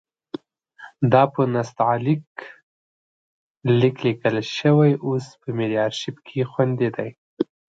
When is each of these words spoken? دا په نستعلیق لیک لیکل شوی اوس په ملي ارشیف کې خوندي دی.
دا 1.11 1.23
په 1.33 1.41
نستعلیق 1.55 2.27
لیک 3.79 3.95
لیکل 4.05 4.35
شوی 4.57 4.91
اوس 5.05 5.25
په 5.41 5.47
ملي 5.57 5.77
ارشیف 5.87 6.15
کې 6.27 6.41
خوندي 6.51 6.89
دی. 6.95 7.09